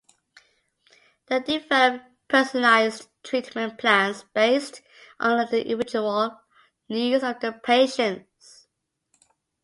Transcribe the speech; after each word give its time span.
They 1.27 1.41
develop 1.41 2.01
personalized 2.27 3.07
treatment 3.21 3.77
plans 3.77 4.23
based 4.33 4.81
on 5.19 5.45
the 5.51 5.61
individual 5.63 6.41
needs 6.89 7.23
of 7.23 7.39
their 7.39 7.53
patients. 7.53 8.65